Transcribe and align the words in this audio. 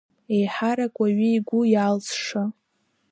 Еиҳарак 0.35 0.95
уаҩы 1.01 1.29
игәы 1.37 1.59
иалсша. 1.73 2.43